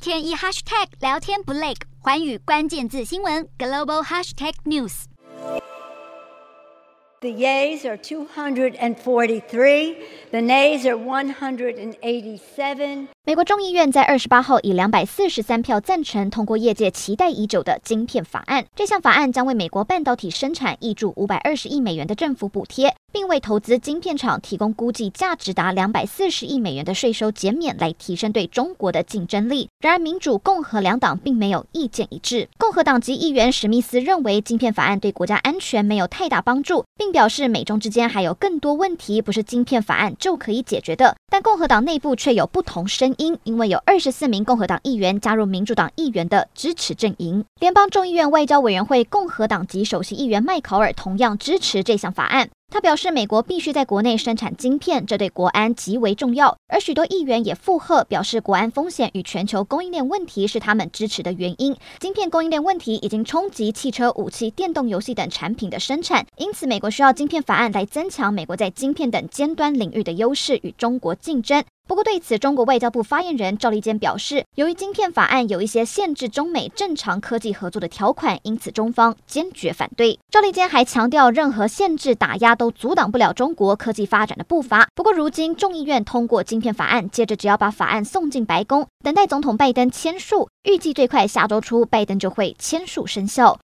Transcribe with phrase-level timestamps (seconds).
[0.00, 9.96] 天一 hashtag 聊天不累，寰宇关键字新闻 global hashtag news。The yeas are 243,
[10.30, 13.08] the nays are 187.
[13.23, 18.65] 美国众议院在二十八号以两百四十三票赞成通过业界期待已久的晶片法案。
[18.75, 29.69] 这项法案将为美国半导体生产挹注五百二十亿美元的政府补贴，并为投资晶片厂提供估计价值达两百四十亿美元的税收减免，来提升对中国的竞争力。
[29.81, 32.49] 然而，民主、共和两党并没有意见一致。
[32.57, 41.15] 共和党籍议员史密斯认为，晶片法案对国家安全没有太大帮助，并表示美中之间还有更多问题不是晶片法案就可以解决的。
[41.29, 52.49] 但共和党内部却有不同声因因为有二十四名共和党议员加入民主党议员的支持阵营，联邦众议院外交委员会共和党籍首席议员麦考尔同样支持这项法案。
[52.73, 56.55] 他表示，美国必须在国内生产晶片，这对国安极为重要。
[56.69, 61.75] 而许多议员也附和，表示国安风险与全球供应链问题是他们支持的原因。
[61.99, 71.61] 晶片供应链问题已经冲击汽车、武器、电动游戏等产品的生产，因此美国需要晶片法案来增强美国在晶片等尖端领域的优势，与中国竞争。
[71.91, 80.17] 不过，对此，中国外交部发言人赵立坚表示，由于晶片法案有一些限制中美正常科技合作的条款，因此中方坚决反对。
[80.29, 84.87] 赵立坚还强调，任何限制打压都阻挡不了中国科技发展的步伐。
[84.95, 93.59] 不过，如今众议院通过晶片法案，接着只要把法案送进白宫，等待总统拜登签署，预计最快下周初拜登就会签署生效。